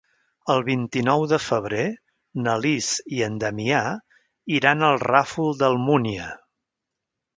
[0.51, 1.83] El vint-i-nou de febrer
[2.47, 3.83] na Lis i en Damià
[4.61, 6.33] iran al Ràfol d'Almúnia.